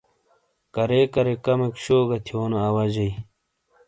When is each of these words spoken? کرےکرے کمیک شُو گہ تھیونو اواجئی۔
کرےکرے 0.73 1.33
کمیک 1.45 1.75
شُو 1.83 1.97
گہ 2.09 2.17
تھیونو 2.25 2.57
اواجئی۔ 2.67 3.11